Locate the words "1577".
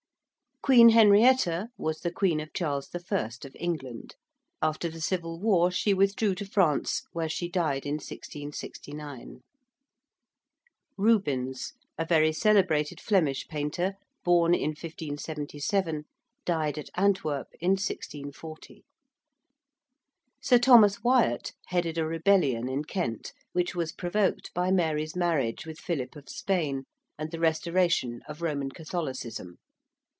14.69-16.03